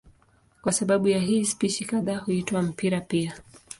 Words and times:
Kwa 0.61 0.71
sababu 0.71 1.07
ya 1.07 1.19
hii 1.19 1.45
spishi 1.45 1.85
kadhaa 1.85 2.17
huitwa 2.17 2.61
mpira 2.61 3.01
pia. 3.01 3.33